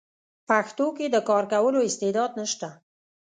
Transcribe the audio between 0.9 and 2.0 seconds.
کې د کار کولو